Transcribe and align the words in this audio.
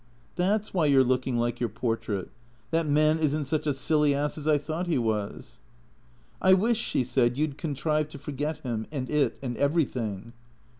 "That 0.35 0.65
's 0.65 0.73
why 0.73 0.87
you 0.87 0.99
're 0.99 1.03
looking 1.03 1.37
like 1.37 1.59
your 1.59 1.69
portrait. 1.69 2.31
That 2.71 2.87
man 2.87 3.19
is 3.19 3.37
n't 3.37 3.45
such 3.45 3.67
a 3.67 3.71
silly 3.75 4.15
ass 4.15 4.35
as 4.35 4.47
I 4.47 4.57
thought 4.57 4.87
he 4.87 4.97
was.''" 4.97 5.59
I 6.41 6.53
wish," 6.53 6.79
she 6.79 7.03
said," 7.03 7.37
you 7.37 7.47
'd 7.47 7.57
contrive 7.59 8.09
to 8.09 8.17
forget 8.17 8.57
him, 8.65 8.87
and 8.91 9.11
it, 9.11 9.37
and 9.43 9.55
everything." 9.57 10.33